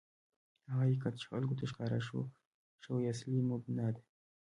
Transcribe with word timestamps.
هغه 0.69 0.81
حقیقت 0.83 1.13
چې 1.19 1.25
خلکو 1.31 1.57
ته 1.59 1.63
ښکاره 1.71 1.99
شوی، 2.85 3.09
اصلي 3.13 3.39
مبنا 3.49 3.87
ده. 3.95 4.01